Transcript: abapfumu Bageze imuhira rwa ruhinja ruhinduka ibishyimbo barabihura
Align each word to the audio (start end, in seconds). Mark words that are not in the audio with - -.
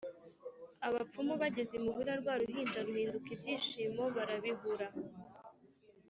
abapfumu 0.87 1.33
Bageze 1.41 1.73
imuhira 1.79 2.13
rwa 2.21 2.33
ruhinja 2.39 2.79
ruhinduka 2.87 3.29
ibishyimbo 3.35 4.03
barabihura 4.15 4.87